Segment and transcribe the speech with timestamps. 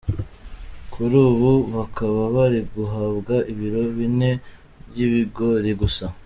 [0.91, 4.29] Kuri ubu bakaba bari guhabwa ibiro bine
[4.89, 6.05] by’ibigori gusa.